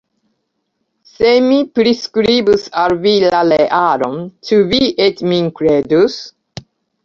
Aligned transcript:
Se 1.09 1.33
mi 1.47 1.57
priskribus 1.79 2.65
al 2.85 2.97
vi 3.05 3.13
la 3.35 3.43
realon, 3.53 4.19
ĉu 4.49 4.61
vi 4.75 4.83
eĉ 5.09 5.25
min 5.31 5.55
kredus? 5.63 6.21